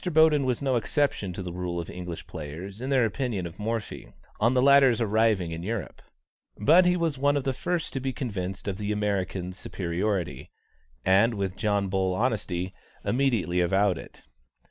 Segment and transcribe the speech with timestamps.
[0.03, 4.11] Boden was no exception to the rule of English players in their opinion of Morphy,
[4.39, 6.01] on the latter's arriving in Europe;
[6.57, 10.49] but he was one of the first to be convinced of the American's superiority,
[11.05, 12.73] and, with John Bull honesty,
[13.05, 14.23] immediately avowed it.